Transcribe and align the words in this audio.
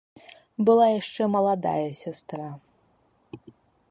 Была 0.69 0.87
яшчэ 0.99 1.23
маладая 1.35 1.87
сястра. 2.01 2.49